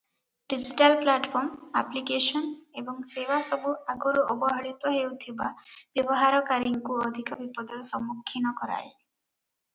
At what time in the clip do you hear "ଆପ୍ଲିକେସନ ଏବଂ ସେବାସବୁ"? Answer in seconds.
1.81-3.75